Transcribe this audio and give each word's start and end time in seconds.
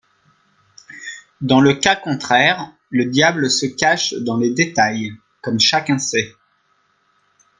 Dans 1.41 1.61
le 1.61 1.75
cas 1.75 1.95
contraire, 1.95 2.73
le 2.89 3.05
diable 3.05 3.51
se 3.51 3.67
cache 3.67 4.15
dans 4.15 4.35
les 4.37 4.49
détails, 4.51 5.11
comme 5.43 5.59
chacun 5.59 5.99
sait. 5.99 6.33